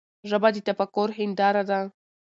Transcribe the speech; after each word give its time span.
ژبه 0.29 0.49
د 0.53 0.57
تفکر 0.67 1.07
هنداره 1.19 1.63
ده. 1.69 1.79